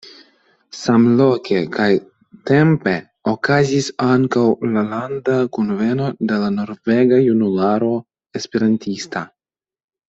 [0.77, 2.93] Samloke kaj -tempe
[3.33, 7.95] okazis ankaŭ la Landa Kunveno de la Norvega Junularo
[8.43, 9.29] Esperantista.